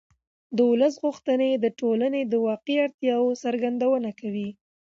[0.55, 4.49] د ولس غوښتنې د ټولنې د واقعي اړتیاوو څرګندونه کوي